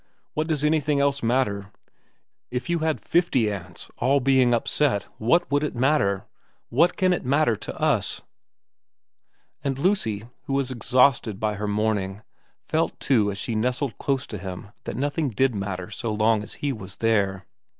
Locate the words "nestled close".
13.53-14.25